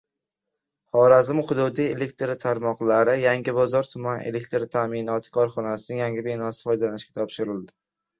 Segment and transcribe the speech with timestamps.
[0.91, 7.71] “Xorazm hududiy elektr tarmoqlari”: Yangibozor tuman elektr ta'minoti korxonasining yangi binosi foydalanishga topshirildi